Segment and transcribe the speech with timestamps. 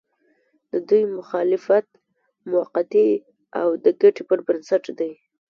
[0.71, 1.85] د دوی مخالفت
[2.51, 3.09] موقعتي
[3.59, 5.11] او د ګټې پر بنسټ دی.